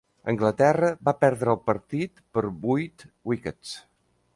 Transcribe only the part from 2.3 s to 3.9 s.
per vuit wickets.